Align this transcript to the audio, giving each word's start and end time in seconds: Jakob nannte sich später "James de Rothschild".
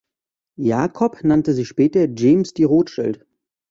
Jakob 0.57 1.23
nannte 1.23 1.53
sich 1.53 1.67
später 1.67 2.07
"James 2.09 2.55
de 2.55 2.65
Rothschild". 2.65 3.23